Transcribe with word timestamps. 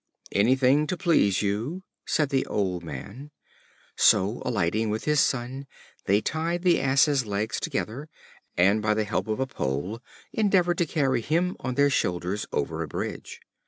"Anything 0.31 0.87
to 0.87 0.97
please 0.97 1.43
you," 1.43 1.83
said 2.07 2.29
the 2.29 2.43
old 2.47 2.83
Man. 2.83 3.29
So, 3.95 4.41
alighting 4.43 4.89
with 4.89 5.03
his 5.05 5.19
Son, 5.19 5.67
they 6.05 6.21
tied 6.21 6.63
the 6.63 6.79
Ass's 6.81 7.27
legs 7.27 7.59
together, 7.59 8.09
and 8.57 8.81
by 8.81 8.95
the 8.95 9.03
help 9.03 9.27
of 9.27 9.39
a 9.39 9.45
pole 9.45 10.01
endeavored 10.33 10.79
to 10.79 10.87
carry 10.87 11.21
him 11.21 11.55
on 11.59 11.75
their 11.75 11.91
shoulders 11.91 12.47
over 12.51 12.81
a 12.81 12.87
bridge. 12.87 13.41